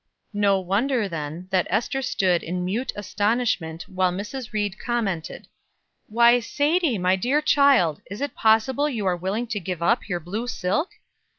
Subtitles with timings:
[0.33, 4.51] No wonder, then, that Ester stood in mute astonishment, while Mrs.
[4.51, 5.47] Ried commented:
[6.07, 10.19] "Why, Sadie, my dear child, is it possible you are willing to give up your
[10.19, 10.89] blue silk?"